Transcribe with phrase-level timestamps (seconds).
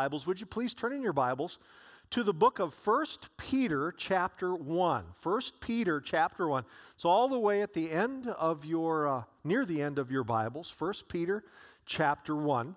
[0.00, 1.58] Bibles, would you please turn in your Bibles
[2.08, 3.04] to the book of 1
[3.36, 5.04] Peter chapter 1.
[5.22, 6.64] 1 Peter chapter 1.
[6.94, 10.24] It's all the way at the end of your, uh, near the end of your
[10.24, 10.74] Bibles.
[10.78, 11.44] 1 Peter
[11.84, 12.74] chapter 1.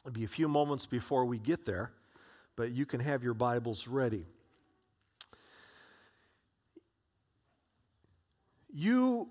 [0.00, 1.92] It'll be a few moments before we get there,
[2.56, 4.24] but you can have your Bibles ready.
[8.72, 9.28] You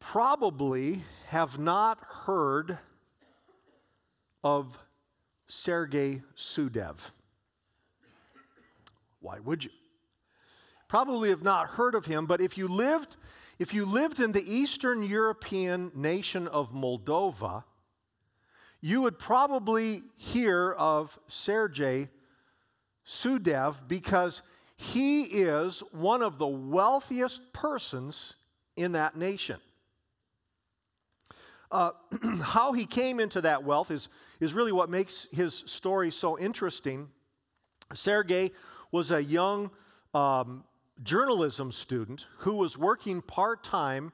[0.00, 2.78] probably have not heard
[4.42, 4.74] of
[5.48, 6.96] Sergei Sudev.
[9.20, 9.70] Why would you?
[10.86, 13.16] Probably have not heard of him, but if you lived,
[13.58, 17.64] if you lived in the Eastern European nation of Moldova,
[18.80, 22.08] you would probably hear of Sergei
[23.06, 24.42] Sudev because
[24.76, 28.34] he is one of the wealthiest persons
[28.76, 29.58] in that nation.
[31.70, 31.90] Uh,
[32.42, 34.08] how he came into that wealth is,
[34.40, 37.08] is really what makes his story so interesting.
[37.94, 38.50] Sergei
[38.90, 39.70] was a young
[40.14, 40.64] um,
[41.02, 44.12] journalism student who was working part time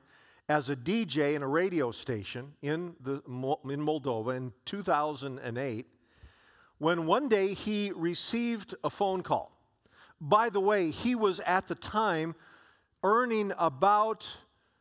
[0.48, 5.86] as a DJ in a radio station in, the, in Moldova in 2008
[6.78, 9.52] when one day he received a phone call.
[10.20, 12.34] By the way, he was at the time
[13.02, 14.26] earning about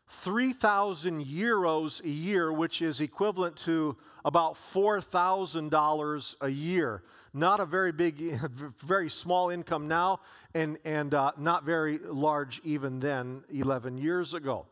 [0.07, 7.03] 3,000 euros a year, which is equivalent to about $4,000 a year.
[7.33, 8.39] Not a very big,
[8.85, 10.19] very small income now,
[10.53, 14.65] and, and uh, not very large even then, 11 years ago.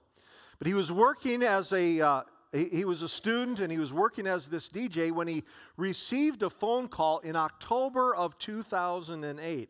[0.60, 2.22] But he was working as a, uh,
[2.54, 5.44] he, he was a student and he was working as this DJ when he
[5.76, 9.70] received a phone call in October of 2008.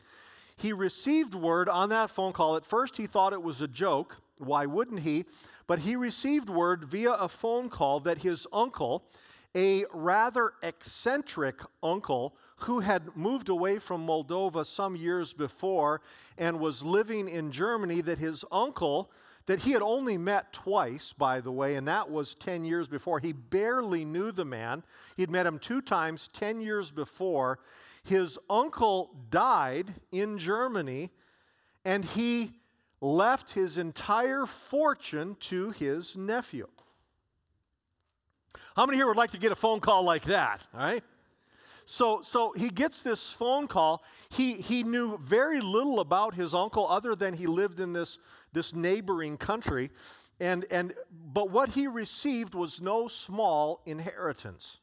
[0.58, 2.56] He received word on that phone call.
[2.56, 4.18] At first, he thought it was a joke.
[4.42, 5.26] Why wouldn't he?
[5.68, 9.06] But he received word via a phone call that his uncle,
[9.56, 16.02] a rather eccentric uncle who had moved away from Moldova some years before
[16.38, 19.12] and was living in Germany, that his uncle,
[19.46, 23.20] that he had only met twice, by the way, and that was 10 years before.
[23.20, 24.84] He barely knew the man.
[25.18, 27.60] He'd met him two times 10 years before.
[28.04, 31.12] His uncle died in Germany,
[31.84, 32.54] and he
[33.02, 36.68] left his entire fortune to his nephew.
[38.76, 40.66] How many here would like to get a phone call like that?
[40.74, 41.04] All right.
[41.86, 44.04] So, so he gets this phone call.
[44.30, 48.20] He, he knew very little about his uncle other than he lived in this,
[48.54, 49.90] this neighboring country.
[50.40, 50.94] And, and,
[51.34, 54.78] but what he received was no small inheritance.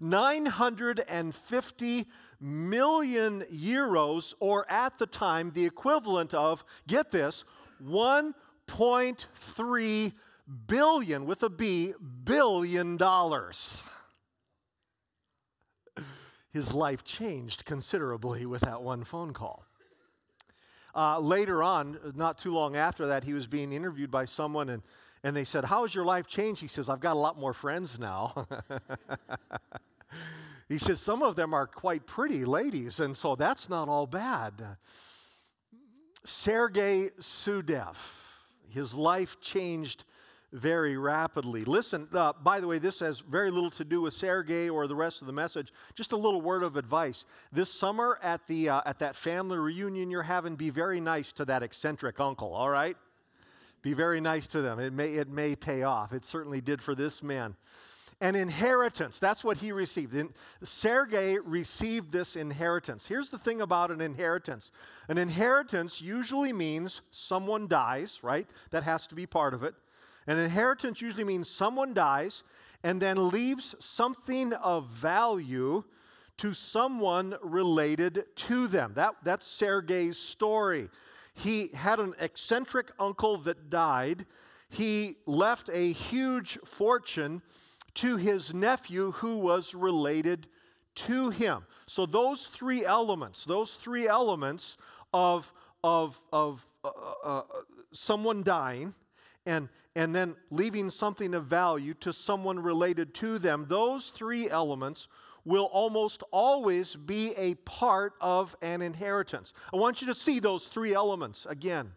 [0.00, 2.06] 950
[2.44, 7.44] million euros, or at the time, the equivalent of, get this,
[7.82, 10.12] 1.3
[10.66, 11.94] billion, with a B,
[12.24, 13.82] billion dollars.
[16.52, 19.64] His life changed considerably with that one phone call.
[20.94, 24.82] Uh, later on, not too long after that, he was being interviewed by someone, and,
[25.24, 26.60] and they said, How has your life changed?
[26.60, 28.46] He says, I've got a lot more friends now.
[30.68, 34.76] He says some of them are quite pretty ladies, and so that's not all bad.
[36.24, 37.96] Sergei Sudev,
[38.68, 40.04] his life changed
[40.52, 41.64] very rapidly.
[41.64, 44.94] Listen, uh, by the way, this has very little to do with Sergei or the
[44.94, 45.72] rest of the message.
[45.96, 47.24] Just a little word of advice.
[47.52, 51.44] This summer at, the, uh, at that family reunion you're having, be very nice to
[51.46, 52.96] that eccentric uncle, all right?
[53.82, 54.78] Be very nice to them.
[54.78, 56.12] It may, it may pay off.
[56.12, 57.56] It certainly did for this man
[58.24, 59.18] an inheritance.
[59.18, 60.14] That's what he received.
[60.14, 63.06] And Sergei received this inheritance.
[63.06, 64.72] Here's the thing about an inheritance
[65.10, 68.48] an inheritance usually means someone dies, right?
[68.70, 69.74] That has to be part of it.
[70.26, 72.44] An inheritance usually means someone dies
[72.82, 75.84] and then leaves something of value
[76.38, 78.92] to someone related to them.
[78.94, 80.88] That, that's Sergei's story.
[81.34, 84.24] He had an eccentric uncle that died.
[84.70, 87.42] He left a huge fortune
[87.94, 90.46] to his nephew who was related
[90.94, 91.64] to him.
[91.86, 94.76] So, those three elements, those three elements
[95.12, 95.52] of,
[95.82, 96.88] of, of uh,
[97.24, 97.42] uh,
[97.92, 98.94] someone dying
[99.46, 105.08] and, and then leaving something of value to someone related to them, those three elements
[105.44, 109.52] will almost always be a part of an inheritance.
[109.72, 111.92] I want you to see those three elements again.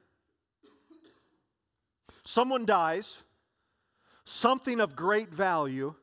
[2.26, 3.20] Someone dies,
[4.28, 5.96] something of great value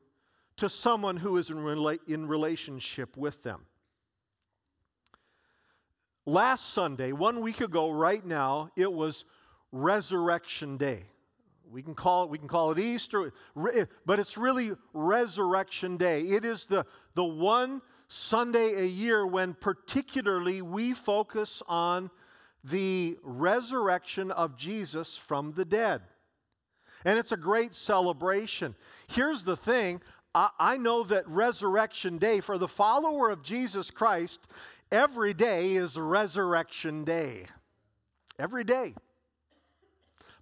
[0.56, 3.60] to someone who is in, rela- in relationship with them.
[6.24, 9.26] Last Sunday, one week ago, right now, it was
[9.72, 11.04] Resurrection Day.
[11.70, 13.30] We can call it, we can call it Easter,
[13.74, 16.22] eh, but it's really Resurrection Day.
[16.22, 22.10] It is the, the one Sunday a year when particularly we focus on
[22.62, 26.00] the resurrection of Jesus from the dead.
[27.04, 28.74] And it's a great celebration.
[29.08, 30.00] Here's the thing
[30.34, 34.46] I, I know that Resurrection Day, for the follower of Jesus Christ,
[34.90, 37.46] every day is Resurrection Day.
[38.38, 38.94] Every day.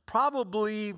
[0.06, 0.94] Probably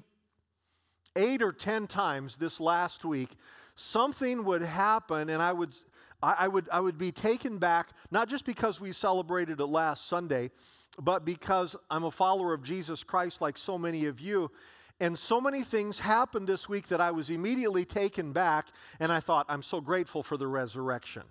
[1.16, 3.30] eight or ten times this last week,
[3.76, 5.74] something would happen, and I would,
[6.22, 10.08] I, I, would, I would be taken back, not just because we celebrated it last
[10.08, 10.50] Sunday,
[11.00, 14.50] but because I'm a follower of Jesus Christ, like so many of you.
[15.00, 18.66] And so many things happened this week that I was immediately taken back,
[19.00, 21.24] and I thought, I'm so grateful for the resurrection.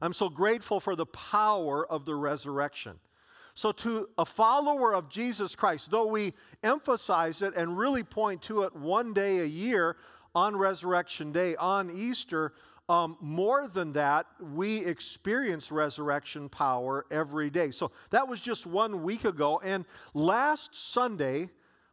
[0.00, 2.98] I'm so grateful for the power of the resurrection.
[3.56, 8.62] So, to a follower of Jesus Christ, though we emphasize it and really point to
[8.62, 9.96] it one day a year
[10.34, 12.52] on Resurrection Day, on Easter,
[12.88, 17.70] um, more than that, we experience resurrection power every day.
[17.70, 19.60] So, that was just one week ago.
[19.62, 19.84] And
[20.14, 21.48] last Sunday,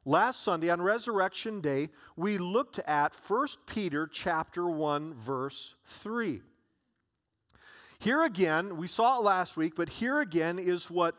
[0.06, 6.42] Last Sunday on Resurrection Day, we looked at 1 Peter chapter 1 verse 3.
[8.00, 11.16] Here again, we saw it last week, but here again is what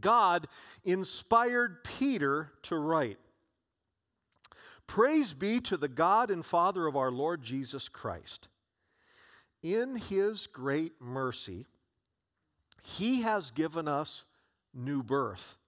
[0.00, 0.48] God
[0.84, 3.18] inspired Peter to write.
[4.86, 8.48] Praise be to the God and Father of our Lord Jesus Christ.
[9.62, 11.66] In his great mercy,
[12.82, 14.24] he has given us
[14.72, 15.58] new birth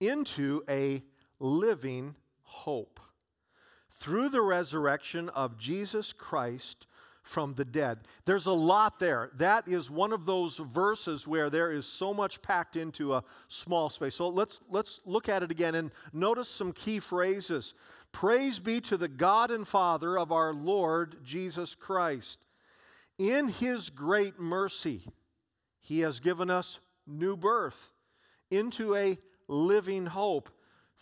[0.00, 1.04] into a
[1.40, 3.00] living hope
[3.98, 6.86] through the resurrection of Jesus Christ
[7.22, 7.98] from the dead.
[8.24, 9.30] There's a lot there.
[9.36, 13.90] That is one of those verses where there is so much packed into a small
[13.90, 14.14] space.
[14.14, 17.74] So let's let's look at it again and notice some key phrases.
[18.12, 22.40] Praise be to the God and Father of our Lord Jesus Christ.
[23.18, 25.02] In his great mercy,
[25.78, 27.90] he has given us new birth
[28.50, 30.48] into a living hope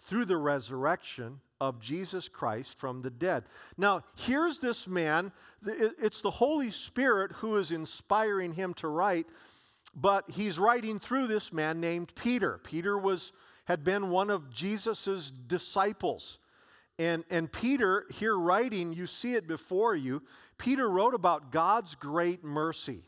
[0.06, 3.44] through the resurrection of Jesus Christ from the dead.
[3.76, 5.32] Now, here's this man.
[5.66, 9.26] It's the Holy Spirit who is inspiring him to write,
[9.96, 12.60] but he's writing through this man named Peter.
[12.62, 13.32] Peter was,
[13.64, 16.38] had been one of Jesus' disciples.
[16.98, 20.22] And, and Peter, here writing, you see it before you,
[20.58, 23.02] Peter wrote about God's great mercy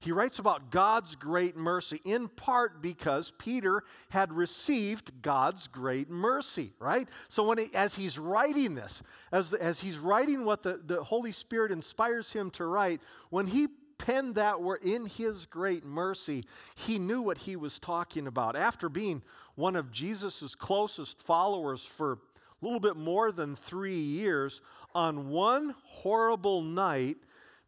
[0.00, 6.72] he writes about God's great mercy, in part because Peter had received God's great mercy,
[6.78, 7.06] right?
[7.28, 11.32] So, when he, as he's writing this, as, as he's writing what the, the Holy
[11.32, 13.68] Spirit inspires him to write, when he
[13.98, 18.56] penned that word in his great mercy, he knew what he was talking about.
[18.56, 19.22] After being
[19.54, 24.62] one of Jesus' closest followers for a little bit more than three years,
[24.94, 27.18] on one horrible night,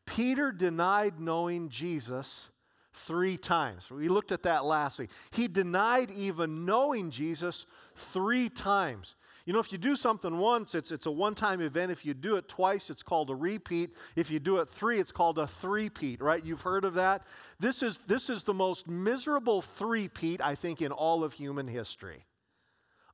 [0.07, 2.51] Peter denied knowing Jesus
[2.93, 3.91] three times.
[3.91, 5.11] We looked at that last week.
[5.31, 7.67] He denied even knowing Jesus
[8.13, 9.17] three times.
[9.45, 11.91] You know, if you do something once, it's, it's a one time event.
[11.91, 13.91] If you do it twice, it's called a repeat.
[14.15, 16.45] If you do it three, it's called a three-peat, right?
[16.45, 17.23] You've heard of that?
[17.59, 22.25] This is, this is the most miserable three-peat, I think, in all of human history.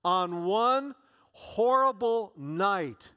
[0.04, 0.94] On one
[1.32, 3.10] horrible night,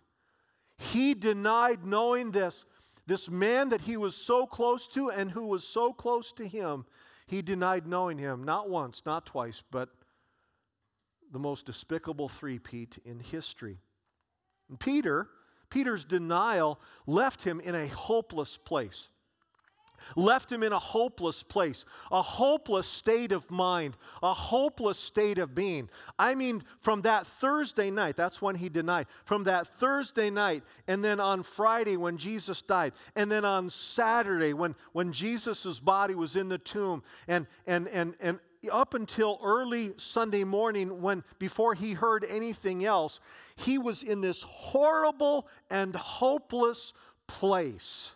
[0.77, 2.63] he denied knowing this
[3.07, 6.85] this man that he was so close to and who was so close to him,
[7.27, 9.89] he denied knowing him not once, not twice, but
[11.31, 13.79] the most despicable three-peat in history.
[14.69, 15.29] And Peter,
[15.69, 19.09] Peter's denial left him in a hopeless place
[20.15, 25.55] left him in a hopeless place, a hopeless state of mind, a hopeless state of
[25.55, 25.89] being.
[26.17, 31.03] I mean, from that Thursday night, that's when he denied, from that Thursday night, and
[31.03, 36.35] then on Friday when Jesus died, and then on Saturday when, when Jesus' body was
[36.35, 38.39] in the tomb, and, and, and, and
[38.71, 43.19] up until early Sunday morning, when before he heard anything else,
[43.55, 46.93] he was in this horrible and hopeless
[47.27, 48.11] place.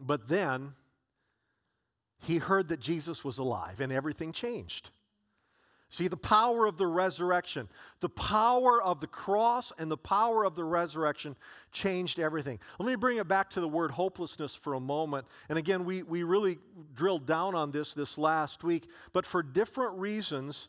[0.00, 0.74] But then
[2.22, 4.90] he heard that Jesus was alive and everything changed.
[5.92, 10.54] See, the power of the resurrection, the power of the cross and the power of
[10.54, 11.34] the resurrection
[11.72, 12.60] changed everything.
[12.78, 15.26] Let me bring it back to the word hopelessness for a moment.
[15.48, 16.58] And again, we, we really
[16.94, 20.68] drilled down on this this last week, but for different reasons,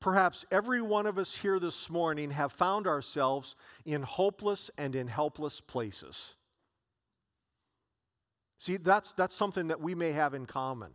[0.00, 5.08] perhaps every one of us here this morning have found ourselves in hopeless and in
[5.08, 6.36] helpless places.
[8.58, 10.90] See, that's, that's something that we may have in common.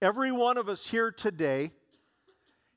[0.00, 1.72] Every one of us here today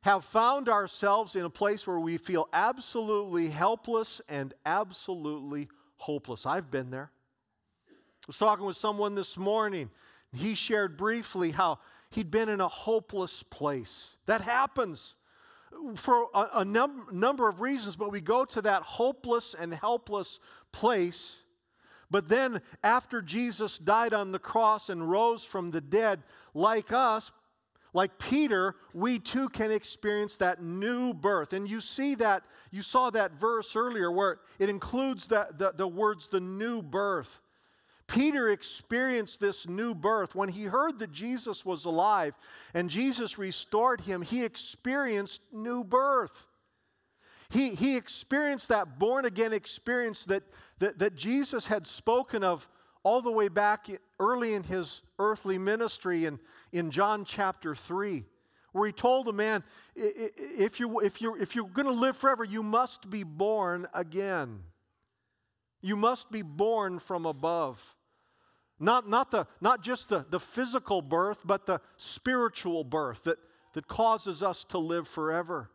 [0.01, 6.46] have found ourselves in a place where we feel absolutely helpless and absolutely hopeless.
[6.46, 7.12] I've been there.
[7.91, 9.91] I was talking with someone this morning.
[10.34, 11.79] He shared briefly how
[12.10, 14.15] he'd been in a hopeless place.
[14.25, 15.15] That happens
[15.96, 20.39] for a, a num- number of reasons, but we go to that hopeless and helpless
[20.72, 21.36] place.
[22.12, 26.22] But then, after Jesus died on the cross and rose from the dead,
[26.53, 27.32] like us,
[27.94, 31.53] like Peter, we too can experience that new birth.
[31.53, 35.88] And you see that, you saw that verse earlier where it includes that, the, the
[35.88, 37.41] words, the new birth.
[38.08, 40.36] Peter experienced this new birth.
[40.36, 42.34] When he heard that Jesus was alive
[42.74, 46.46] and Jesus restored him, he experienced new birth.
[47.51, 50.43] He, he experienced that born again experience that,
[50.79, 52.67] that, that Jesus had spoken of
[53.03, 53.88] all the way back
[54.20, 56.39] early in his earthly ministry in,
[56.72, 58.24] in John chapter 3,
[58.72, 59.63] where he told a man,
[59.96, 64.62] if, you, if, you're, if you're going to live forever, you must be born again.
[65.81, 67.81] You must be born from above.
[68.79, 73.39] Not, not, the, not just the, the physical birth, but the spiritual birth that,
[73.74, 75.70] that causes us to live forever.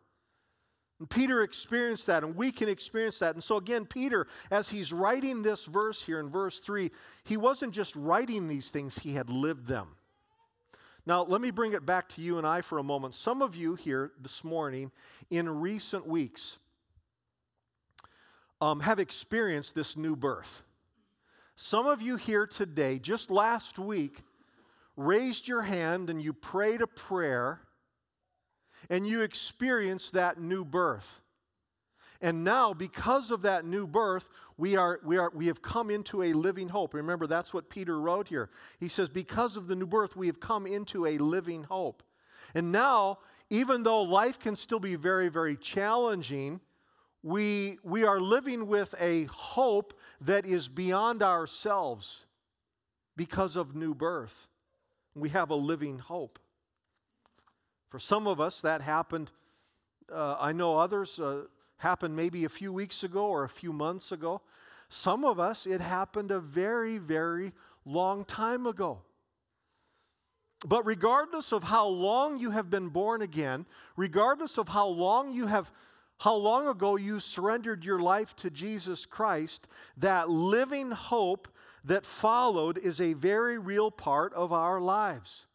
[0.99, 3.35] And Peter experienced that, and we can experience that.
[3.35, 6.89] And so, again, Peter, as he's writing this verse here in verse 3,
[7.23, 9.89] he wasn't just writing these things, he had lived them.
[11.05, 13.13] Now, let me bring it back to you and I for a moment.
[13.13, 14.91] Some of you here this morning,
[15.29, 16.57] in recent weeks,
[18.59, 20.63] um, have experienced this new birth.
[21.55, 24.21] Some of you here today, just last week,
[24.95, 27.61] raised your hand and you prayed a prayer
[28.89, 31.21] and you experience that new birth.
[32.21, 34.27] And now, because of that new birth,
[34.57, 36.95] we, are, we, are, we have come into a living hope.
[36.95, 38.49] Remember, that's what Peter wrote here.
[38.79, 42.01] He says, Because of the new birth, we have come into a living hope.
[42.55, 46.59] And now, even though life can still be very, very challenging,
[47.21, 52.25] we, we are living with a hope that is beyond ourselves
[53.15, 54.47] because of new birth.
[55.13, 56.39] We have a living hope.
[57.89, 59.31] For some of us, that happened.
[60.11, 61.43] Uh, I know others uh,
[61.77, 64.41] happened maybe a few weeks ago or a few months ago.
[64.89, 67.53] Some of us, it happened a very, very
[67.85, 69.01] long time ago.
[70.65, 73.65] But regardless of how long you have been born again,
[73.95, 75.71] regardless of how long you have
[76.19, 79.67] how long ago you surrendered your life to Jesus Christ,
[79.97, 81.47] that living hope
[81.83, 85.45] that followed is a very real part of our lives.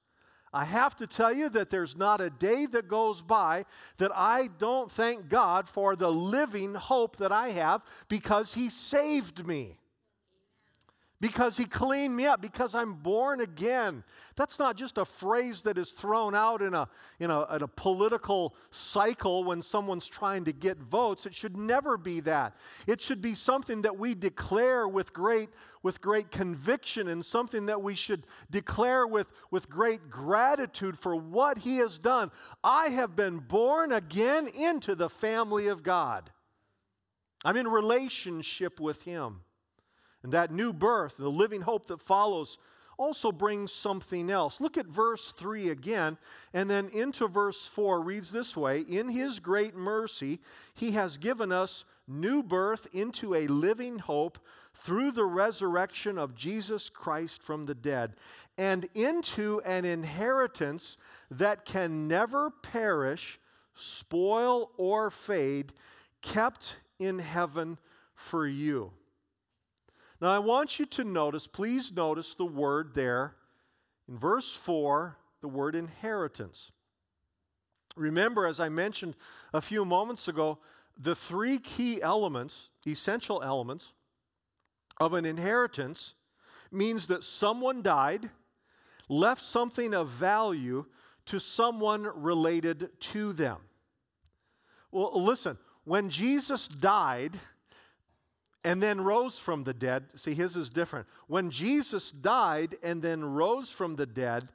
[0.52, 3.64] I have to tell you that there's not a day that goes by
[3.96, 9.46] that I don't thank God for the living hope that I have because He saved
[9.46, 9.78] me
[11.22, 14.02] because he cleaned me up, because I'm born again.
[14.34, 16.88] That's not just a phrase that is thrown out in a,
[17.20, 21.24] in a, in a political cycle when someone's trying to get votes.
[21.24, 22.56] It should never be that.
[22.88, 25.50] It should be something that we declare with great,
[25.84, 31.56] with great conviction and something that we should declare with, with great gratitude for what
[31.56, 32.32] he has done.
[32.64, 36.32] I have been born again into the family of God.
[37.44, 39.42] I'm in relationship with him.
[40.22, 42.58] And that new birth, the living hope that follows,
[42.96, 44.60] also brings something else.
[44.60, 46.16] Look at verse 3 again,
[46.52, 50.40] and then into verse 4 reads this way In his great mercy,
[50.74, 54.38] he has given us new birth into a living hope
[54.74, 58.14] through the resurrection of Jesus Christ from the dead,
[58.58, 60.96] and into an inheritance
[61.30, 63.40] that can never perish,
[63.74, 65.72] spoil, or fade,
[66.20, 67.78] kept in heaven
[68.14, 68.92] for you.
[70.22, 73.34] Now, I want you to notice, please notice the word there
[74.08, 76.70] in verse 4, the word inheritance.
[77.96, 79.16] Remember, as I mentioned
[79.52, 80.58] a few moments ago,
[80.96, 83.94] the three key elements, essential elements
[85.00, 86.14] of an inheritance
[86.70, 88.30] means that someone died,
[89.08, 90.84] left something of value
[91.26, 93.56] to someone related to them.
[94.92, 97.40] Well, listen, when Jesus died,
[98.64, 100.04] and then rose from the dead.
[100.14, 101.06] See, his is different.
[101.26, 104.48] When Jesus died and then rose from the dead,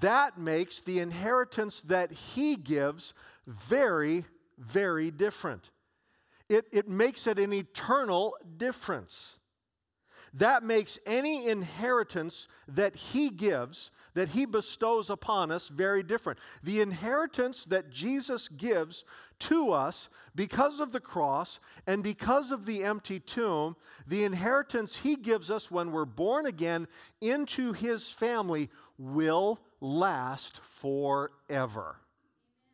[0.00, 3.14] that makes the inheritance that he gives
[3.46, 4.24] very,
[4.58, 5.70] very different.
[6.48, 9.37] It, it makes it an eternal difference.
[10.34, 16.38] That makes any inheritance that he gives, that he bestows upon us, very different.
[16.62, 19.04] The inheritance that Jesus gives
[19.40, 25.16] to us because of the cross and because of the empty tomb, the inheritance he
[25.16, 26.88] gives us when we're born again
[27.20, 31.96] into his family will last forever.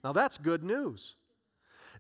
[0.02, 1.14] Now, that's good news.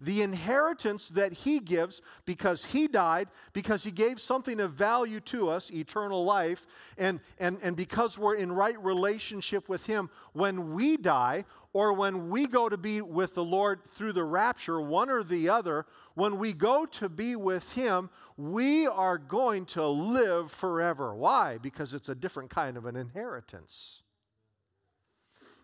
[0.00, 5.48] The inheritance that He gives because He died, because He gave something of value to
[5.48, 6.66] us, eternal life,
[6.98, 12.30] and, and, and because we're in right relationship with Him, when we die or when
[12.30, 16.38] we go to be with the Lord through the rapture, one or the other, when
[16.38, 21.14] we go to be with Him, we are going to live forever.
[21.14, 21.58] Why?
[21.58, 24.02] Because it's a different kind of an inheritance.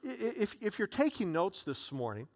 [0.02, 2.26] If, if you're taking notes this morning,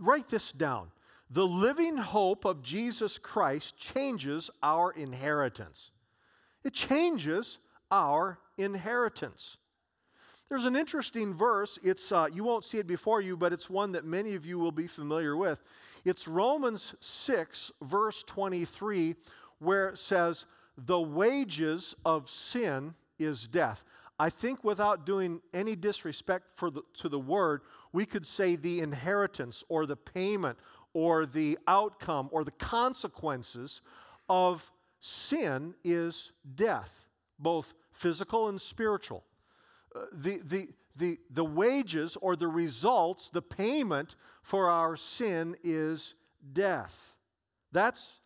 [0.00, 0.88] write this down.
[1.30, 5.90] The living hope of Jesus Christ changes our inheritance.
[6.62, 7.58] It changes
[7.90, 9.56] our inheritance.
[10.48, 11.78] There's an interesting verse.
[11.82, 14.58] It's uh, you won't see it before you, but it's one that many of you
[14.58, 15.62] will be familiar with.
[16.04, 19.16] It's Romans 6 verse 23
[19.58, 20.44] where it says
[20.86, 23.84] the wages of sin is death.
[24.18, 28.80] I think without doing any disrespect for the, to the word, we could say the
[28.80, 30.58] inheritance or the payment
[30.92, 33.82] or the outcome or the consequences
[34.28, 36.92] of sin is death,
[37.38, 39.24] both physical and spiritual.
[39.94, 46.14] Uh, the, the, the, the wages or the results, the payment for our sin is
[46.52, 47.14] death.
[47.72, 48.18] That's,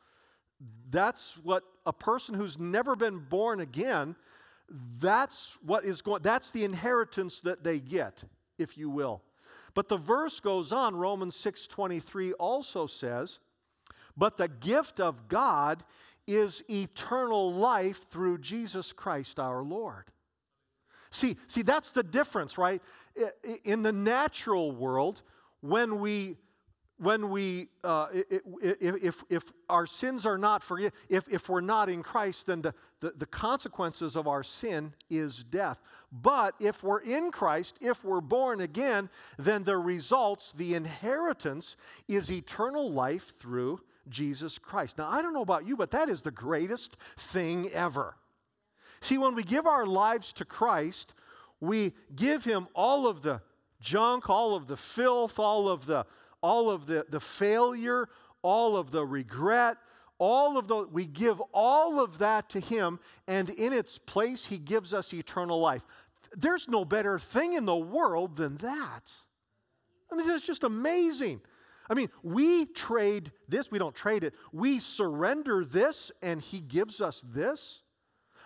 [0.91, 4.15] that's what a person who's never been born again
[4.99, 8.23] that's what is going that's the inheritance that they get
[8.59, 9.23] if you will.
[9.75, 13.39] But the verse goes on romans 6.23 also says
[14.17, 15.85] but the gift of god
[16.27, 20.05] is eternal life through jesus christ our lord.
[21.11, 22.83] See see that's the difference right?
[23.65, 25.23] In the natural world
[25.61, 26.37] when we
[26.99, 32.03] when we, uh, if, if our sins are not forgiven, if, if we're not in
[32.03, 35.79] Christ, then the, the, the consequences of our sin is death.
[36.11, 41.77] But if we're in Christ, if we're born again, then the results, the inheritance,
[42.09, 44.99] is eternal life through Jesus Christ.
[44.99, 48.17] Now, I don't know about you, but that is the greatest thing ever.
[49.01, 51.15] See, when we give our lives to Christ,
[51.61, 53.41] we give Him all of the
[53.81, 56.05] junk, all of the filth, all of the
[56.43, 58.09] all of the, the failure,
[58.43, 59.77] all of the regret,
[60.19, 64.59] all of the, we give all of that to Him, and in its place, He
[64.59, 65.83] gives us eternal life.
[66.37, 69.11] There's no better thing in the world than that.
[70.13, 71.41] I mean, it's just amazing.
[71.91, 74.35] I mean, we trade this, we don't trade it.
[74.53, 77.81] We surrender this, and He gives us this.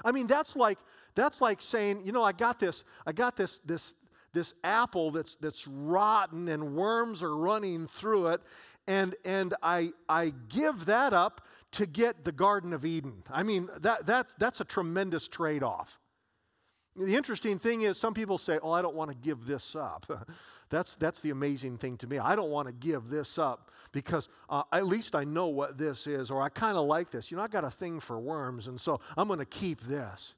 [0.04, 0.78] I mean, that's like
[1.14, 3.94] that's like saying, you know, I got this, I got this, this,
[4.32, 8.40] this apple that's, that's rotten and worms are running through it,
[8.86, 13.22] and, and I, I give that up to get the Garden of Eden.
[13.30, 15.98] I mean, that, that, that's a tremendous trade off.
[16.96, 20.06] The interesting thing is, some people say, Oh, I don't want to give this up.
[20.70, 22.18] that's, that's the amazing thing to me.
[22.18, 26.06] I don't want to give this up because uh, at least I know what this
[26.06, 27.30] is, or I kind of like this.
[27.30, 30.34] You know, I got a thing for worms, and so I'm going to keep this.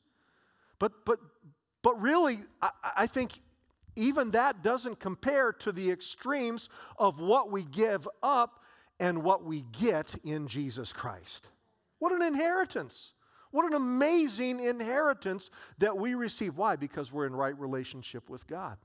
[0.79, 1.19] But, but,
[1.83, 3.41] but really, I, I think
[3.97, 8.63] even that doesn't compare to the extremes of what we give up
[9.01, 11.49] and what we get in Jesus Christ.
[11.99, 13.13] What an inheritance!
[13.51, 16.57] What an amazing inheritance that we receive.
[16.57, 16.75] Why?
[16.75, 18.77] Because we're in right relationship with God.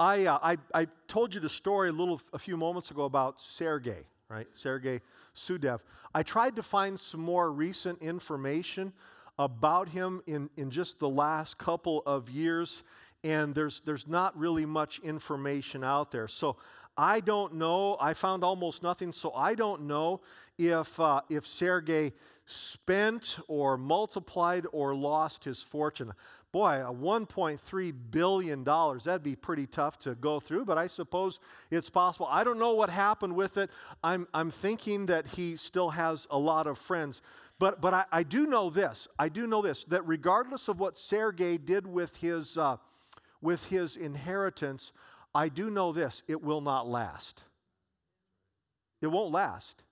[0.00, 3.40] I, uh, I, I, told you the story a little a few moments ago about
[3.40, 4.48] Sergei, right?
[4.52, 5.00] Sergei
[5.36, 5.78] Sudev.
[6.12, 8.92] I tried to find some more recent information
[9.38, 12.82] about him in, in just the last couple of years,
[13.22, 16.28] and there's, there's not really much information out there.
[16.28, 16.56] So
[16.96, 17.96] I don't know.
[18.00, 20.20] I found almost nothing, so I don't know
[20.58, 22.12] if, uh, if Sergei
[22.46, 26.12] spent or multiplied or lost his fortune.
[26.52, 31.40] Boy, a $1.3 billion, that'd be pretty tough to go through, but I suppose
[31.72, 32.28] it's possible.
[32.30, 33.70] I don't know what happened with it.
[34.04, 37.22] I'm, I'm thinking that he still has a lot of friends.
[37.58, 39.06] But, but I, I, do know this.
[39.18, 42.76] I do know this that regardless of what Sergei did with his, uh,
[43.40, 44.92] with his inheritance,
[45.34, 47.42] I do know this it will not last.
[49.00, 49.82] It won't last.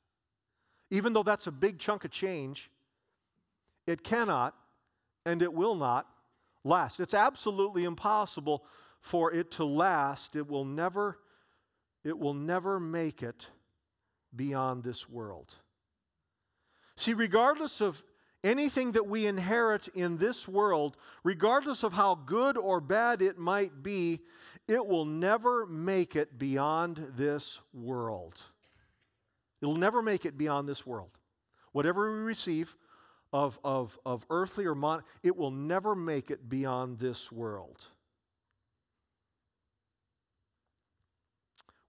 [0.90, 2.70] Even though that's a big chunk of change,
[3.86, 4.54] it cannot
[5.24, 6.06] and it will not
[6.64, 7.00] last.
[7.00, 8.64] It's absolutely impossible
[9.00, 10.36] for it to last.
[10.36, 11.18] It will never,
[12.04, 13.46] it will never make it
[14.34, 15.54] beyond this world.
[17.02, 18.00] See, regardless of
[18.44, 23.82] anything that we inherit in this world, regardless of how good or bad it might
[23.82, 24.20] be,
[24.68, 28.40] it will never make it beyond this world.
[29.60, 31.10] It'll never make it beyond this world.
[31.72, 32.76] Whatever we receive
[33.32, 37.84] of, of, of earthly or mon, it will never make it beyond this world.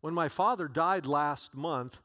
[0.01, 1.99] When my father died last month,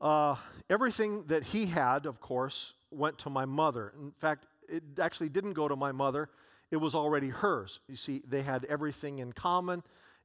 [0.00, 0.36] uh,
[0.68, 3.92] everything that he had, of course, went to my mother.
[4.00, 6.28] In fact, it actually didn't go to my mother,
[6.70, 7.80] it was already hers.
[7.88, 9.82] You see, they had everything in common,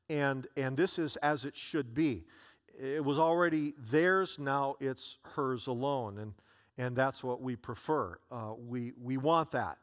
[0.09, 2.23] and, and this is as it should be.
[2.79, 6.19] It was already theirs, now it's hers alone.
[6.19, 6.33] And,
[6.77, 8.19] and that's what we prefer.
[8.31, 9.77] Uh, we, we want that.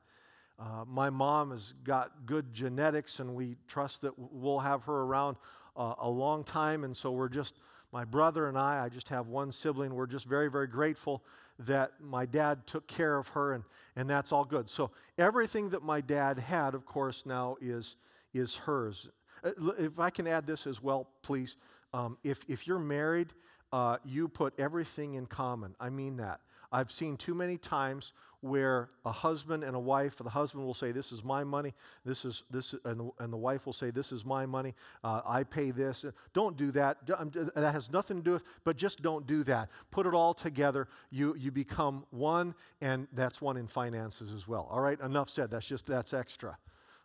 [0.59, 5.37] Uh, my mom has got good genetics, and we trust that we'll have her around
[5.77, 6.85] uh, a long time.
[6.85, 7.55] And so we're just,
[7.93, 11.23] my brother and I, I just have one sibling, we're just very, very grateful
[11.61, 13.63] that my dad took care of her, and,
[13.97, 14.69] and that's all good.
[14.69, 17.97] So everything that my dad had, of course, now is,
[18.33, 19.11] is hers.
[19.45, 21.57] Uh, if I can add this as well, please.
[21.93, 23.29] Um, if, if you're married,
[23.73, 25.75] uh, you put everything in common.
[25.79, 26.41] I mean that.
[26.73, 30.91] I've seen too many times where a husband and a wife, the husband will say,
[30.91, 34.11] "This is my money," this is this, and the, and the wife will say, "This
[34.11, 34.75] is my money.
[35.05, 36.99] Uh, I pay this." Don't do that.
[37.17, 38.43] Um, that has nothing to do with.
[38.65, 39.69] But just don't do that.
[39.93, 40.89] Put it all together.
[41.11, 44.67] You you become one, and that's one in finances as well.
[44.71, 44.99] All right.
[45.01, 45.51] Enough said.
[45.51, 46.59] That's just that's extra.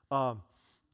[0.10, 0.42] Um,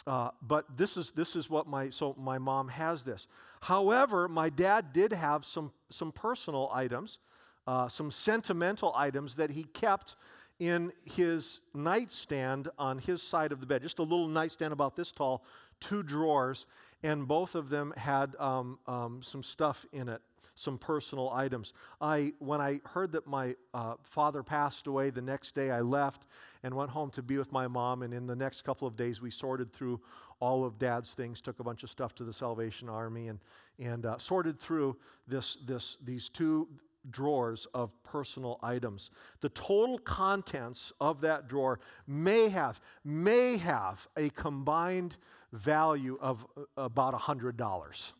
[0.05, 3.27] uh, but this is this is what my so my mom has this.
[3.62, 7.19] However, my dad did have some some personal items
[7.67, 10.15] uh, some sentimental items that he kept
[10.60, 13.82] in his nightstand on his side of the bed.
[13.82, 15.43] Just a little nightstand about this tall,
[15.80, 16.65] two drawers,
[17.04, 20.21] and both of them had um, um, some stuff in it,
[20.56, 21.73] some personal items.
[21.99, 26.26] I, when I heard that my uh, father passed away, the next day I left
[26.63, 28.04] and went home to be with my mom.
[28.04, 29.99] And in the next couple of days, we sorted through
[30.39, 33.39] all of Dad's things, took a bunch of stuff to the Salvation Army, and
[33.80, 34.95] and uh, sorted through
[35.28, 36.67] this this these two
[37.10, 39.12] drawers of personal items.
[39.42, 45.18] The total contents of that drawer may have, may have a combined
[45.52, 48.12] value of uh, about $100.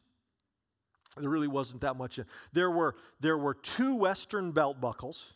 [1.18, 2.20] There really wasn't that much.
[2.54, 5.34] There were, there were two Western belt buckles,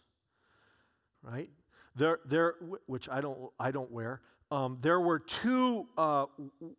[1.22, 1.50] right?
[1.96, 2.56] There, there,
[2.86, 4.22] which I don't, I don't wear.
[4.50, 6.26] Um, there were two uh,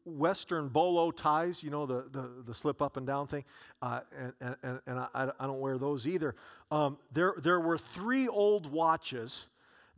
[0.07, 3.45] Western bolo ties, you know, the, the, the, slip up and down thing,
[3.83, 4.01] uh,
[4.41, 6.35] and, and, and I, I, don't wear those either.
[6.71, 9.49] Um, there, there were three old watches.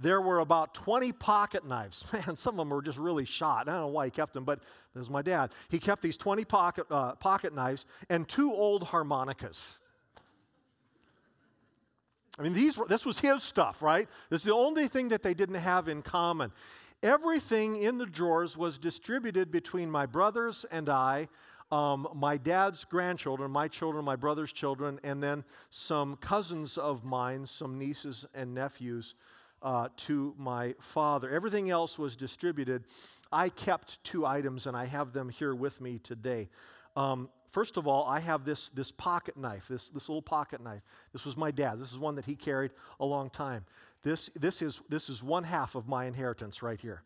[0.01, 2.05] There were about 20 pocket knives.
[2.13, 3.69] Man, some of them were just really shot.
[3.69, 4.59] I don't know why he kept them, but
[4.93, 5.51] this was my dad.
[5.69, 9.79] He kept these 20 pocket, uh, pocket knives and two old harmonicas.
[12.37, 14.09] I mean, these were, this was his stuff, right?
[14.31, 16.51] This is the only thing that they didn't have in common.
[17.03, 21.29] Everything in the drawers was distributed between my brothers and I,
[21.73, 27.47] um, my dad's grandchildren, my children, my brother's children, and then some cousins of mine,
[27.47, 29.15] some nieces and nephews
[29.63, 31.31] uh, to my father.
[31.31, 32.85] Everything else was distributed.
[33.33, 36.49] I kept two items, and I have them here with me today.
[36.97, 40.83] Um, first of all, I have this, this pocket knife, this, this little pocket knife.
[41.13, 41.81] This was my dad.
[41.81, 43.65] This is one that he carried a long time.
[44.03, 47.03] This, this, is, this is one half of my inheritance right here.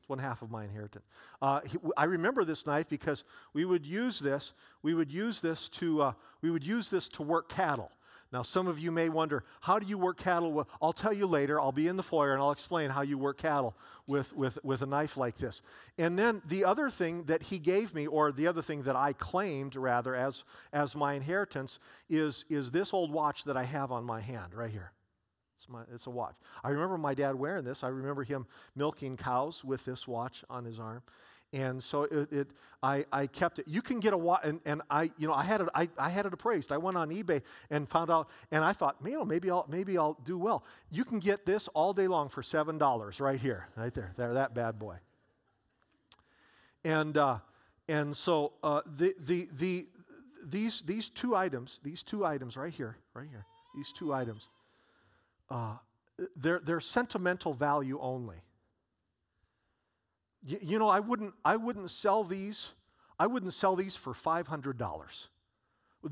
[0.00, 1.04] It's one half of my inheritance.
[1.40, 4.52] Uh, he, I remember this knife because we would use this.
[4.82, 6.02] We would use this to.
[6.02, 7.90] Uh, we would use this to work cattle.
[8.32, 10.52] Now, some of you may wonder, how do you work cattle?
[10.52, 11.60] Well, I'll tell you later.
[11.60, 14.80] I'll be in the foyer and I'll explain how you work cattle with, with, with
[14.80, 15.60] a knife like this.
[15.98, 19.12] And then the other thing that he gave me, or the other thing that I
[19.12, 24.02] claimed rather as, as my inheritance, is, is this old watch that I have on
[24.02, 24.92] my hand right here.
[25.62, 26.34] It's, my, it's a watch.
[26.64, 27.84] I remember my dad wearing this.
[27.84, 31.02] I remember him milking cows with this watch on his arm.
[31.52, 32.48] And so it, it
[32.82, 33.68] I, I kept it.
[33.68, 35.68] You can get a watch, and, and I, you know, I had it.
[35.72, 36.72] I, I had it appraised.
[36.72, 40.18] I went on eBay and found out, and I thought, man, maybe I'll maybe I'll
[40.24, 40.64] do well.
[40.90, 44.34] You can get this all day long for seven dollars, right here, right there, there,
[44.34, 44.96] that bad boy.
[46.84, 47.38] And uh,
[47.86, 49.86] and so uh, the the the
[50.44, 53.44] these these two items, these two items right here, right here,
[53.76, 54.48] these two items
[55.52, 55.76] uh,
[56.36, 58.36] they're, they're sentimental value only.
[60.44, 62.70] You, you know, I wouldn't, I wouldn't sell these.
[63.18, 65.28] I wouldn't sell these for five hundred dollars.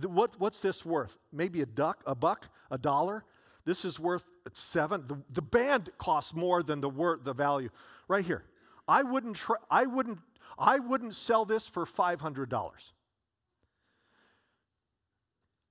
[0.07, 1.17] What, what's this worth?
[1.33, 3.25] Maybe a duck, a buck, a dollar.
[3.65, 5.05] This is worth seven.
[5.09, 7.71] The, the band costs more than the word, the value.
[8.09, 8.45] Right here.
[8.87, 9.39] I wouldn't,
[9.71, 10.19] I wouldn't,
[10.59, 12.93] I wouldn't sell this for five hundred dollars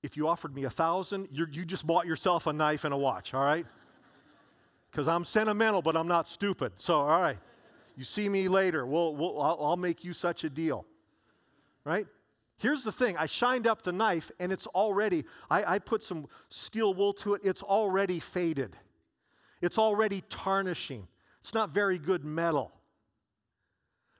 [0.01, 3.33] if you offered me a thousand, you just bought yourself a knife and a watch,
[3.33, 3.65] all right?
[4.91, 6.73] Because I'm sentimental, but I'm not stupid.
[6.77, 7.37] So, all right,
[7.95, 8.85] you see me later.
[8.85, 10.85] We'll, we'll, I'll, I'll make you such a deal,
[11.83, 12.07] right?
[12.57, 16.27] Here's the thing I shined up the knife and it's already, I, I put some
[16.49, 18.75] steel wool to it, it's already faded.
[19.61, 21.07] It's already tarnishing.
[21.41, 22.71] It's not very good metal.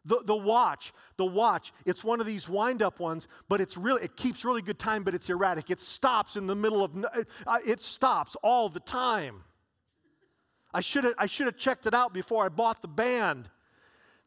[0.09, 4.03] The, the watch, the watch, it's one of these wind up ones, but it's really,
[4.03, 5.69] it keeps really good time, but it's erratic.
[5.69, 9.43] It stops in the middle of, uh, it stops all the time.
[10.73, 13.49] I should have I should have checked it out before I bought the band.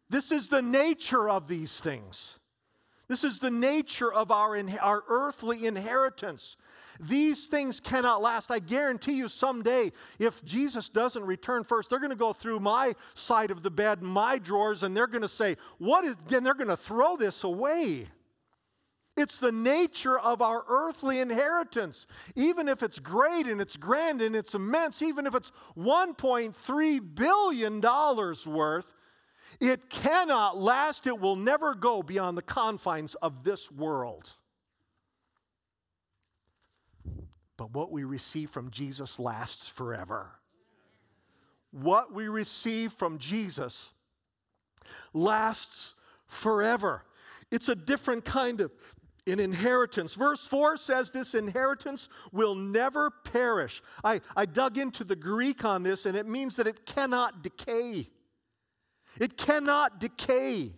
[0.08, 2.38] This is the nature of these things.
[3.12, 6.56] This is the nature of our, our earthly inheritance.
[6.98, 8.50] These things cannot last.
[8.50, 12.94] I guarantee you, someday, if Jesus doesn't return first, they're going to go through my
[13.12, 16.54] side of the bed, my drawers, and they're going to say, What is, and they're
[16.54, 18.06] going to throw this away.
[19.14, 22.06] It's the nature of our earthly inheritance.
[22.34, 27.80] Even if it's great and it's grand and it's immense, even if it's $1.3 billion
[28.46, 28.86] worth,
[29.60, 31.06] it cannot last.
[31.06, 34.32] It will never go beyond the confines of this world.
[37.56, 40.30] But what we receive from Jesus lasts forever.
[41.70, 43.88] What we receive from Jesus
[45.12, 45.94] lasts
[46.26, 47.04] forever.
[47.50, 48.72] It's a different kind of
[49.26, 50.14] an inheritance.
[50.14, 53.82] Verse 4 says this inheritance will never perish.
[54.02, 58.08] I, I dug into the Greek on this, and it means that it cannot decay.
[59.20, 60.72] It cannot decay.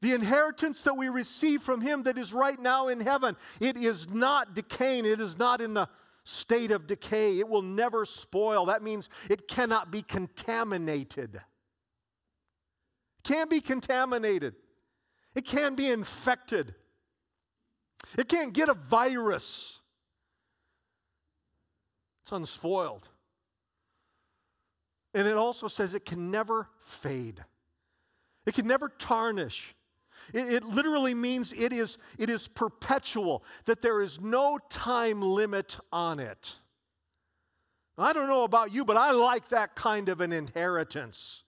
[0.00, 4.10] The inheritance that we receive from Him that is right now in heaven, it is
[4.10, 5.06] not decaying.
[5.06, 5.88] It is not in the
[6.24, 7.38] state of decay.
[7.38, 8.66] It will never spoil.
[8.66, 11.36] That means it cannot be contaminated.
[11.36, 11.42] It
[13.22, 14.54] can't be contaminated.
[15.34, 16.74] It can't be infected.
[18.18, 19.78] It can't get a virus.
[22.22, 23.08] It's unspoiled.
[25.14, 27.42] And it also says it can never fade,
[28.46, 29.74] it can never tarnish.
[30.32, 35.78] It, it, literally means it is, it is perpetual, that there is no time limit
[35.92, 36.54] on it.
[37.98, 41.42] I don't know about you, but I like that kind of an inheritance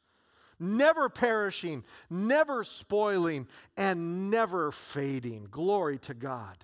[0.58, 3.46] never perishing, never spoiling,
[3.76, 5.48] and never fading.
[5.50, 6.56] Glory to God.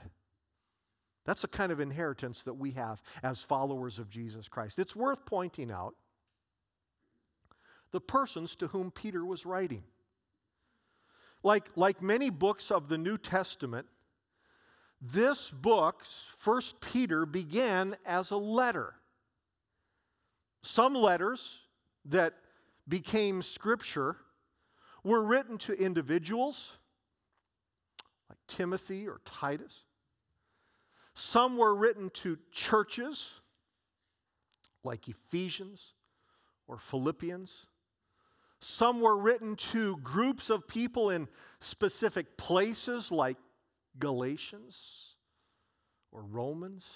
[1.24, 4.78] That's the kind of inheritance that we have as followers of Jesus Christ.
[4.78, 5.94] It's worth pointing out
[7.92, 9.82] the persons to whom Peter was writing.
[11.42, 13.86] Like, like many books of the New Testament,
[15.00, 16.04] this book,
[16.36, 18.94] First Peter, began as a letter.
[20.62, 21.60] Some letters
[22.04, 22.34] that
[22.88, 24.16] became scripture
[25.02, 26.72] were written to individuals
[28.28, 29.80] like Timothy or Titus.
[31.14, 33.30] Some were written to churches
[34.84, 35.94] like Ephesians
[36.68, 37.66] or Philippians.
[38.60, 41.28] Some were written to groups of people in
[41.60, 43.38] specific places like
[43.98, 45.14] Galatians
[46.12, 46.86] or Romans.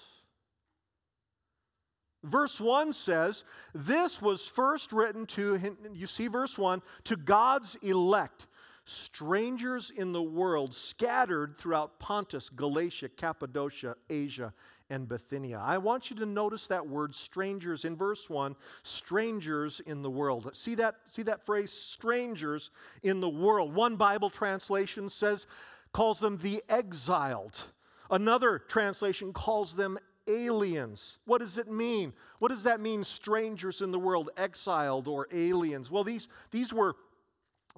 [2.22, 8.46] Verse 1 says, This was first written to, you see verse 1, to God's elect,
[8.86, 14.52] strangers in the world, scattered throughout Pontus, Galatia, Cappadocia, Asia,
[14.90, 15.58] and Bithynia.
[15.58, 20.50] I want you to notice that word strangers in verse 1, strangers in the world.
[20.54, 22.70] See that, see that phrase, strangers
[23.02, 23.74] in the world?
[23.74, 25.46] One Bible translation says,
[25.92, 27.62] calls them the exiled.
[28.10, 31.18] Another translation calls them aliens.
[31.24, 32.12] What does it mean?
[32.38, 35.90] What does that mean, strangers in the world, exiled or aliens?
[35.90, 36.96] Well, these, these, were,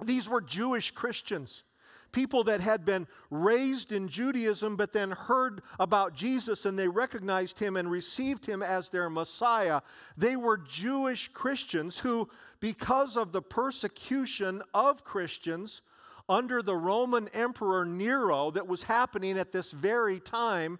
[0.03, 1.63] these were Jewish Christians,
[2.11, 7.59] people that had been raised in Judaism but then heard about Jesus and they recognized
[7.59, 9.81] him and received him as their Messiah.
[10.17, 15.81] They were Jewish Christians who, because of the persecution of Christians,
[16.29, 20.79] under the Roman Emperor Nero that was happening at this very time,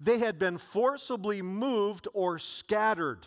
[0.00, 3.26] they had been forcibly moved or scattered.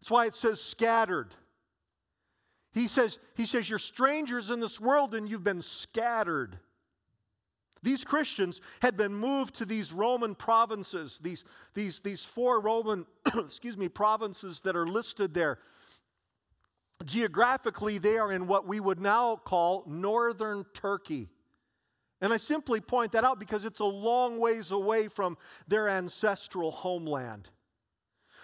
[0.00, 1.34] That's why it says scattered.
[2.72, 6.58] He says, he says, You're strangers in this world and you've been scattered.
[7.82, 13.06] These Christians had been moved to these Roman provinces, these, these, these four Roman,
[13.38, 15.58] excuse me, provinces that are listed there.
[17.06, 21.30] Geographically, they are in what we would now call northern Turkey.
[22.20, 26.70] And I simply point that out because it's a long ways away from their ancestral
[26.70, 27.48] homeland.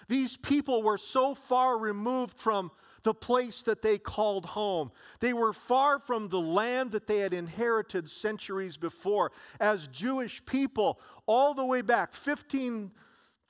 [0.08, 2.70] These people were so far removed from
[3.06, 4.90] the place that they called home.
[5.20, 9.30] They were far from the land that they had inherited centuries before.
[9.60, 12.90] As Jewish people, all the way back, 15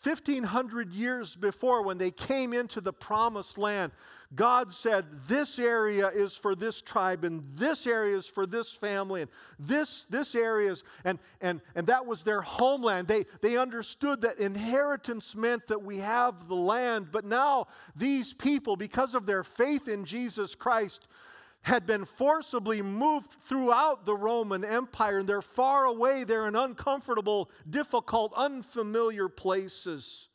[0.03, 3.93] 1500 years before, when they came into the promised land,
[4.35, 9.23] God said, This area is for this tribe, and this area is for this family,
[9.23, 13.07] and this, this area is, and, and, and that was their homeland.
[13.07, 18.77] They, they understood that inheritance meant that we have the land, but now these people,
[18.77, 21.07] because of their faith in Jesus Christ,
[21.63, 26.25] had been forcibly moved throughout the Roman Empire, and they're far away.
[26.25, 30.29] They're in uncomfortable, difficult, unfamiliar places.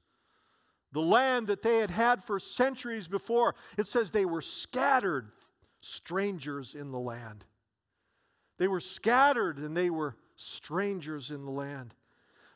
[0.93, 5.31] The land that they had had for centuries before, it says they were scattered
[5.79, 7.45] strangers in the land.
[8.57, 11.93] They were scattered and they were strangers in the land.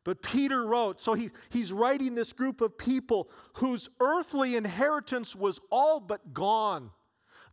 [0.04, 5.60] But Peter wrote, so he, he's writing this group of people whose earthly inheritance was
[5.72, 6.92] all but gone.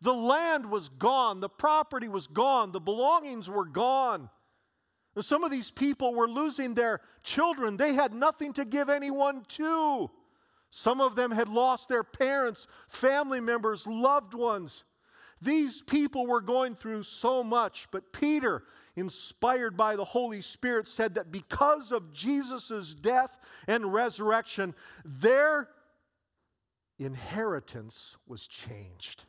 [0.02, 4.28] The land was gone, the property was gone, the belongings were gone.
[5.14, 7.76] And some of these people were losing their children.
[7.76, 10.10] They had nothing to give anyone to.
[10.74, 14.84] Some of them had lost their parents, family members, loved ones.
[15.42, 18.64] These people were going through so much, but Peter,
[18.96, 23.36] inspired by the Holy Spirit, said that because of Jesus' death
[23.68, 25.68] and resurrection, their
[26.98, 29.24] inheritance was changed.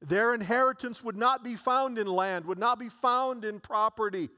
[0.00, 4.30] Their inheritance would not be found in land, would not be found in property.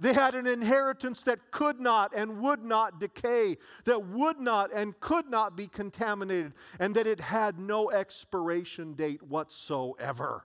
[0.00, 4.98] They had an inheritance that could not and would not decay, that would not and
[5.00, 10.44] could not be contaminated, and that it had no expiration date whatsoever.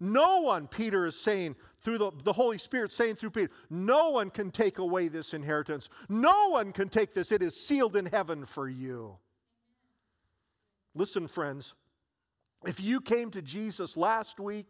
[0.00, 4.30] No one, Peter is saying through the, the Holy Spirit, saying through Peter, no one
[4.30, 5.88] can take away this inheritance.
[6.08, 7.32] No one can take this.
[7.32, 9.16] It is sealed in heaven for you.
[10.94, 11.74] Listen, friends,
[12.66, 14.68] if you came to Jesus last week,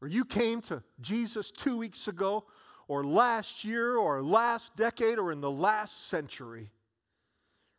[0.00, 2.44] or you came to Jesus two weeks ago,
[2.88, 6.70] or last year, or last decade, or in the last century,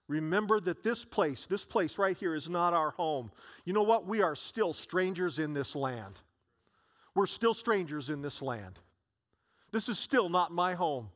[0.08, 3.32] remember that this place, this place right here, is not our home.
[3.66, 4.06] You know what?
[4.06, 6.22] We are still strangers in this land.
[7.16, 8.80] We're still strangers in this land.
[9.72, 11.10] This is still not my home.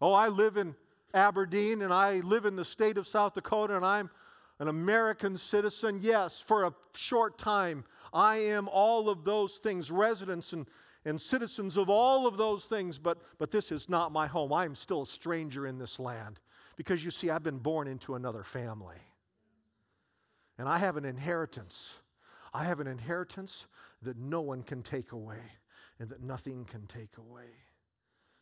[0.00, 0.74] Oh, I live in
[1.14, 4.10] Aberdeen and I live in the state of South Dakota and I'm
[4.58, 7.84] an American citizen, yes, for a short time.
[8.12, 10.66] I am all of those things, residents and,
[11.06, 14.52] and citizens of all of those things, but, but this is not my home.
[14.52, 16.40] I am still a stranger in this land
[16.74, 18.96] because you see, I've been born into another family.
[20.58, 21.90] And I have an inheritance.
[22.52, 23.68] I have an inheritance
[24.02, 25.38] that no one can take away
[26.00, 27.50] and that nothing can take away.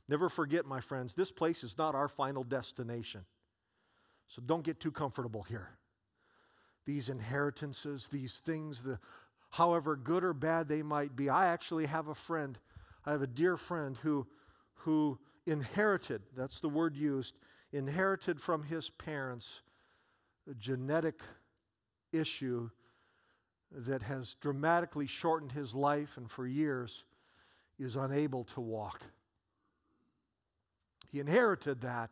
[0.09, 3.27] Never forget, my friends, this place is not our final destination.
[4.29, 5.69] So don't get too comfortable here
[6.87, 8.99] these inheritances, these things, the,
[9.55, 11.29] however good or bad they might be.
[11.29, 12.59] I actually have a friend,
[13.07, 14.27] I have a dear friend who,
[14.75, 17.37] who inherited, that's the word used,
[17.73, 19.61] inherited from his parents
[20.51, 21.21] a genetic
[22.13, 22.69] issue
[23.71, 27.05] that has dramatically shortened his life and for years
[27.79, 29.03] is unable to walk.
[31.13, 32.11] He inherited that.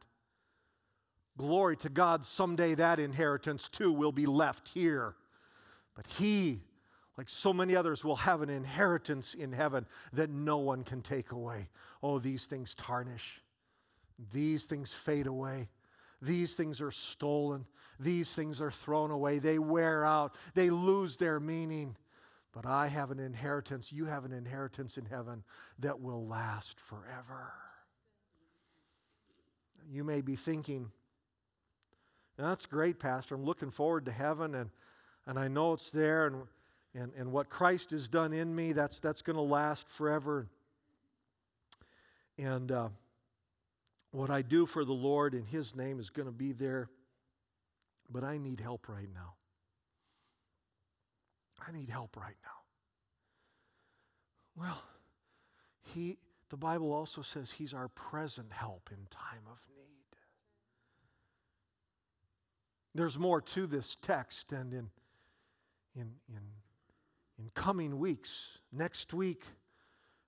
[1.36, 5.16] Glory to God, someday that inheritance too will be left here.
[5.96, 6.60] But he,
[7.18, 11.32] like so many others, will have an inheritance in heaven that no one can take
[11.32, 11.68] away.
[12.02, 13.42] Oh, these things tarnish,
[14.32, 15.68] these things fade away.
[16.22, 17.66] These things are stolen.
[17.98, 19.40] These things are thrown away.
[19.40, 20.36] They wear out.
[20.54, 21.96] They lose their meaning.
[22.52, 23.90] But I have an inheritance.
[23.90, 25.42] You have an inheritance in heaven
[25.80, 27.52] that will last forever.
[29.90, 30.92] You may be thinking,
[32.38, 33.34] that's great, Pastor.
[33.34, 34.70] I'm looking forward to heaven, and,
[35.26, 36.42] and I know it's there, and,
[36.94, 40.46] and, and what Christ has done in me, that's, that's going to last forever.
[42.38, 42.88] And uh,
[44.10, 46.88] what I do for the Lord in His name is going to be there,
[48.10, 49.34] but I need help right now.
[51.66, 52.50] I need help right now.
[54.54, 54.82] Well,
[55.94, 56.18] he,
[56.50, 60.18] the Bible also says He's our present help in time of need.
[62.94, 64.90] There's more to this text, and in,
[65.94, 66.42] in, in,
[67.42, 69.44] in coming weeks, next week,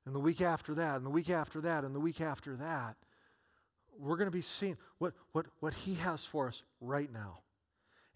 [0.05, 2.97] and the week after that, and the week after that, and the week after that,
[3.99, 7.39] we're going to be seeing what, what, what He has for us right now.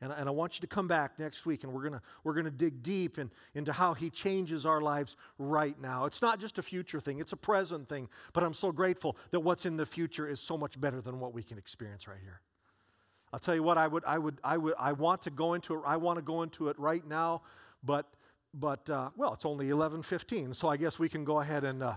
[0.00, 2.40] And, and I want you to come back next week and we're going to we're
[2.40, 6.04] to dig deep in, into how He changes our lives right now.
[6.04, 8.08] It's not just a future thing, it's a present thing.
[8.32, 11.32] But I'm so grateful that what's in the future is so much better than what
[11.32, 12.40] we can experience right here.
[13.32, 15.74] I'll tell you what, I would, I would, I would, I want to go into
[15.74, 15.82] it.
[15.86, 17.42] I want to go into it right now,
[17.84, 18.06] but,
[18.60, 21.82] but uh, well, it's only eleven fifteen, so I guess we can go ahead and.
[21.82, 21.94] Uh,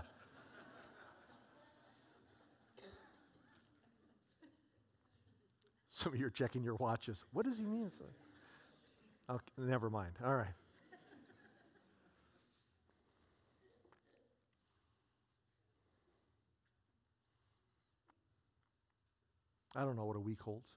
[5.94, 7.24] Some of you are checking your watches.
[7.32, 7.92] What does he mean?
[9.30, 10.12] Okay, never mind.
[10.24, 10.48] All right.
[19.76, 20.70] I don't know what a week holds.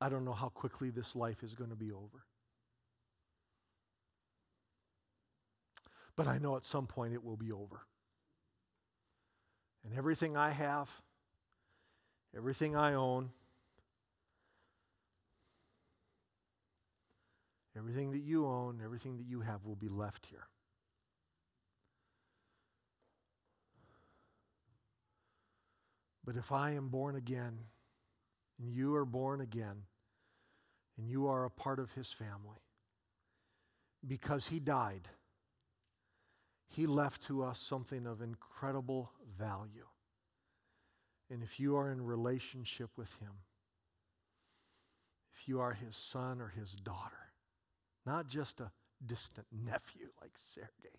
[0.00, 2.24] I don't know how quickly this life is going to be over.
[6.16, 7.80] But I know at some point it will be over.
[9.84, 10.88] And everything I have,
[12.36, 13.30] everything I own,
[17.76, 20.46] everything that you own, everything that you have will be left here.
[26.24, 27.58] But if I am born again,
[28.60, 29.76] and you are born again,
[30.98, 32.60] and you are a part of his family,
[34.06, 35.08] because he died,
[36.68, 39.86] he left to us something of incredible value.
[41.30, 43.32] And if you are in relationship with him,
[45.32, 47.32] if you are his son or his daughter,
[48.04, 48.70] not just a
[49.06, 50.98] distant nephew like Sergei,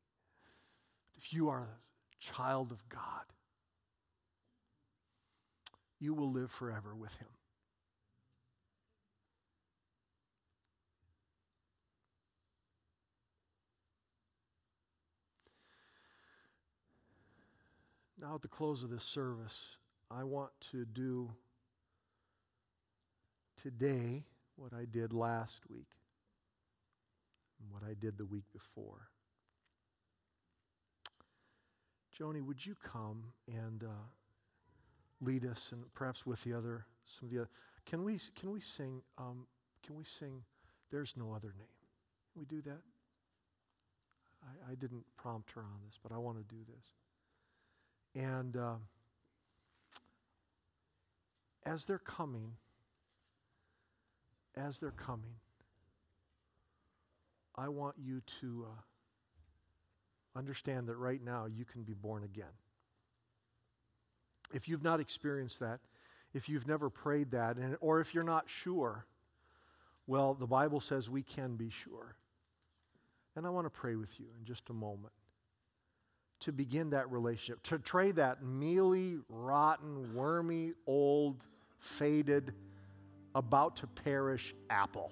[1.18, 3.26] if you are a child of God,
[6.00, 7.28] you will live forever with him.
[18.22, 19.58] Now, at the close of this service,
[20.12, 21.32] I want to do
[23.60, 24.26] today
[24.58, 25.88] what I did last week
[27.60, 29.08] and what I did the week before.
[32.20, 34.06] Joni, would you come and uh,
[35.20, 37.50] lead us, and perhaps with the other, some of the other,
[37.88, 39.02] can we can we sing?
[39.18, 39.48] Um,
[39.84, 40.44] can we sing?
[40.92, 41.68] There's no other name.
[42.34, 42.82] Can we do that?
[44.44, 46.86] I, I didn't prompt her on this, but I want to do this.
[48.16, 48.76] And uh,
[51.66, 52.52] as they're coming,
[54.56, 55.36] as they're coming,
[57.56, 62.46] I want you to uh, understand that right now you can be born again.
[64.54, 65.80] If you've not experienced that,
[66.34, 69.06] if you've never prayed that, and, or if you're not sure,
[70.08, 72.16] well, the Bible says we can be sure.
[73.36, 75.14] And I want to pray with you in just a moment
[76.42, 81.44] to begin that relationship, to trade that mealy, rotten, wormy, old,
[81.80, 82.54] faded,
[83.36, 85.12] about to perish apple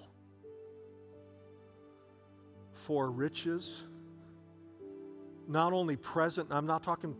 [2.72, 3.84] for riches,
[5.48, 7.14] not only present, I'm not talking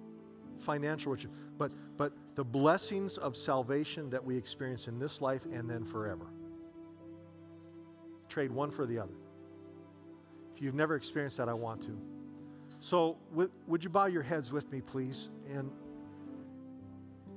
[0.59, 5.69] financial riches, but, but the blessings of salvation that we experience in this life and
[5.69, 6.27] then forever.
[8.29, 9.15] Trade one for the other.
[10.55, 12.20] If you've never experienced that, I want to.
[12.81, 15.29] So, w- would you bow your heads with me, please?
[15.55, 15.71] And,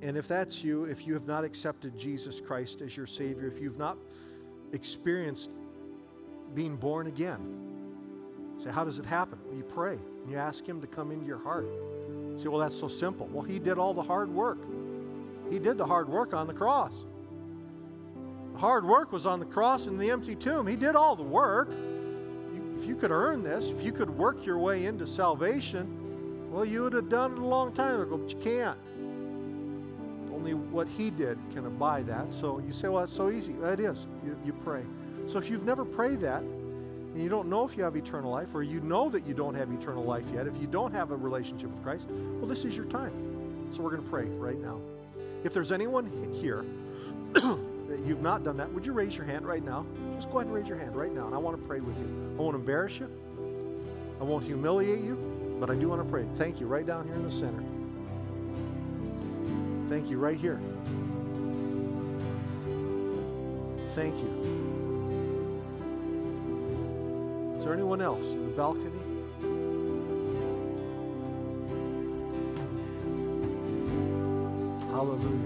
[0.00, 3.60] and if that's you, if you have not accepted Jesus Christ as your Savior, if
[3.60, 3.98] you've not
[4.72, 5.50] experienced
[6.54, 7.40] being born again,
[8.62, 9.38] say, how does it happen?
[9.46, 11.66] Well, you pray and you ask Him to come into your heart.
[11.66, 13.26] You say, well, that's so simple.
[13.26, 14.58] Well, He did all the hard work.
[15.50, 16.94] He did the hard work on the cross.
[18.54, 20.66] The hard work was on the cross and the empty tomb.
[20.66, 21.70] He did all the work
[22.78, 26.82] if you could earn this, if you could work your way into salvation, well, you
[26.82, 28.78] would have done it a long time ago, but you can't.
[30.32, 32.32] Only what He did can buy that.
[32.32, 33.54] So you say, well, that's so easy.
[33.54, 34.06] That is.
[34.24, 34.82] You, you pray.
[35.26, 38.48] So if you've never prayed that, and you don't know if you have eternal life,
[38.54, 41.16] or you know that you don't have eternal life yet, if you don't have a
[41.16, 43.12] relationship with Christ, well, this is your time.
[43.70, 44.80] So we're going to pray right now.
[45.42, 46.64] If there's anyone here
[47.94, 49.86] that you've not done that, would you raise your hand right now?
[50.16, 51.96] Just go ahead and raise your hand right now, and I want to pray with
[51.96, 52.34] you.
[52.36, 53.08] I won't embarrass you,
[54.20, 55.16] I won't humiliate you,
[55.60, 56.26] but I do want to pray.
[56.36, 57.62] Thank you, right down here in the center.
[59.88, 60.60] Thank you, right here.
[63.94, 64.28] Thank you.
[67.58, 68.90] Is there anyone else in the balcony?
[74.90, 75.43] Hallelujah.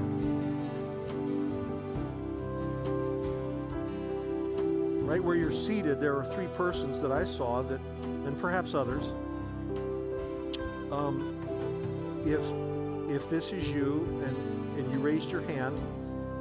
[6.00, 9.04] There are three persons that I saw that, and perhaps others.
[10.92, 11.34] Um,
[12.24, 12.40] if
[13.10, 15.78] if this is you and, and you raised your hand,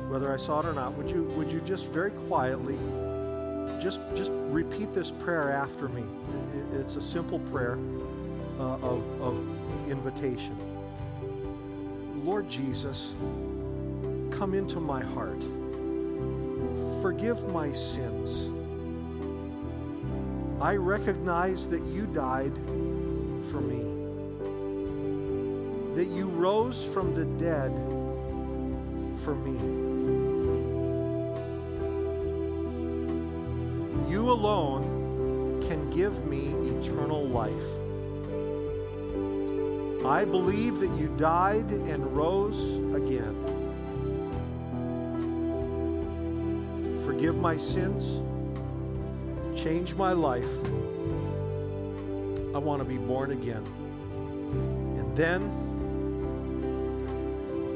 [0.09, 2.77] whether I saw it or not, would you would you just very quietly
[3.81, 6.03] just just repeat this prayer after me?
[6.03, 7.79] It, it's a simple prayer
[8.59, 9.37] uh, of, of
[9.89, 10.55] invitation.
[12.23, 13.13] Lord Jesus,
[14.31, 15.41] come into my heart.
[17.01, 18.49] Forgive my sins
[20.59, 22.51] I recognize that you died
[23.51, 23.83] for me,
[25.95, 27.71] that you rose from the dead
[29.23, 29.57] for me.
[34.11, 36.47] You alone can give me
[36.79, 37.53] eternal life.
[40.07, 42.59] I believe that you died and rose
[42.95, 43.35] again.
[47.05, 48.26] Forgive my sins.
[49.67, 50.47] Change my life.
[52.55, 53.65] I want to be born again.
[54.97, 55.43] And then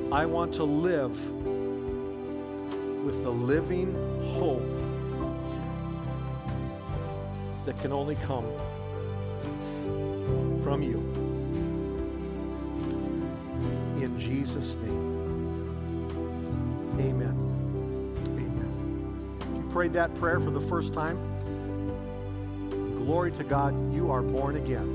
[0.09, 1.11] I want to live
[3.03, 3.93] with the living
[4.37, 4.63] hope
[7.65, 8.45] that can only come
[10.63, 10.99] from you.
[14.01, 15.11] In Jesus' name.
[17.01, 17.35] Amen.
[18.37, 19.37] Amen.
[19.41, 21.30] If you prayed that prayer for the first time,
[23.11, 24.87] glory to God, you are born again.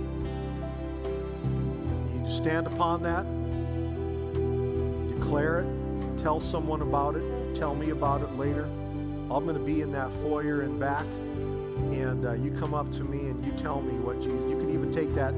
[1.44, 3.26] You need to stand upon that,
[5.14, 8.64] declare it, tell someone about it, tell me about it later.
[9.30, 11.04] I'm going to be in that foyer and back,
[11.92, 14.40] and uh, you come up to me and you tell me what Jesus.
[14.48, 15.34] You can even take that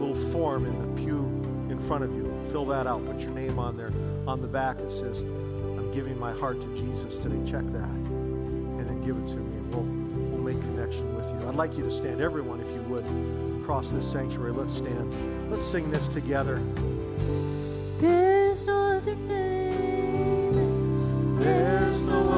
[0.00, 1.20] little form in the pew
[1.70, 3.92] in front of you, fill that out, put your name on there.
[4.26, 8.84] On the back it says, "I'm giving my heart to Jesus today." Check that, and
[8.84, 9.43] then give it to
[11.54, 13.06] I'd like you to stand, everyone, if you would,
[13.62, 14.50] across this sanctuary.
[14.50, 15.14] Let's stand.
[15.52, 16.60] Let's sing this together.
[18.00, 20.58] There's no other name.
[21.38, 22.33] There's no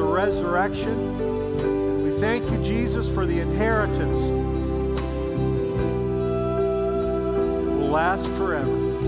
[0.00, 0.98] the resurrection.
[1.60, 4.16] And we thank you, Jesus, for the inheritance
[7.66, 8.70] that will last forever.
[8.70, 9.04] It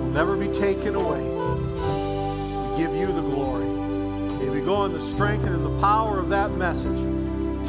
[0.00, 1.22] will never be taken away.
[1.22, 3.64] We give you the glory.
[3.64, 6.98] May we go in the strength and in the power of that message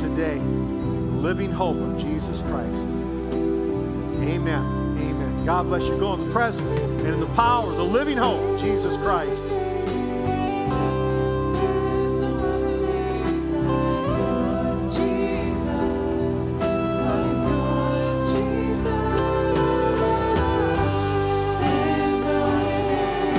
[0.01, 0.35] today.
[0.35, 2.81] The living hope of Jesus Christ.
[4.19, 4.97] Amen.
[4.99, 5.45] Amen.
[5.45, 5.97] God bless you.
[5.97, 9.48] Go in the presence and in the power of the living hope, Jesus Christ.